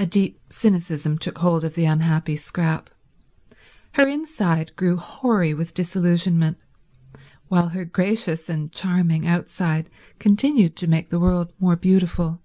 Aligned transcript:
A 0.00 0.04
deep 0.04 0.40
cynicism 0.48 1.16
took 1.16 1.38
hold 1.38 1.62
of 1.62 1.76
the 1.76 1.84
unhappy 1.84 2.34
Scrap. 2.34 2.90
Her 3.92 4.08
inside 4.08 4.74
grew 4.74 4.96
hoary 4.96 5.54
with 5.54 5.74
disillusionment, 5.74 6.58
while 7.46 7.68
her 7.68 7.84
gracious 7.84 8.48
and 8.48 8.72
charming 8.72 9.28
outside 9.28 9.90
continued 10.18 10.74
to 10.74 10.88
make 10.88 11.10
the 11.10 11.20
world 11.20 11.52
more 11.60 11.76
beautiful. 11.76 12.42